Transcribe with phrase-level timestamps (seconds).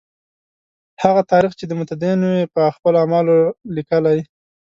[1.03, 3.37] هغه تاریخ چې متدینو یې په خپلو اعمالو
[3.75, 4.19] لیکلی.